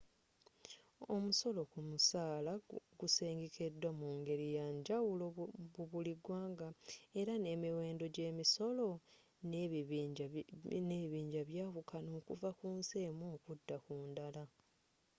omusolo 1.13 1.61
ku 1.71 1.79
musaala 1.89 2.53
gusengekeddwa 2.99 3.89
mu 3.99 4.09
ngeri 4.17 4.47
yanjawulo 4.57 5.25
mu 5.75 5.83
buli 5.91 6.13
gwanga 6.23 6.67
era 7.19 7.33
n'emiwendo 7.37 8.05
gy'emisolo 8.15 8.87
n'ebibinja 10.81 11.41
byawukana 11.49 12.09
okuva 12.19 12.49
ku 12.59 12.67
nsi 12.77 12.95
emu 13.07 13.25
okudda 13.35 13.75
ku 13.85 13.93
ndala 14.09 14.43